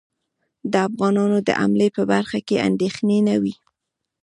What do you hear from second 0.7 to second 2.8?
د افغانانو د حملې په برخه کې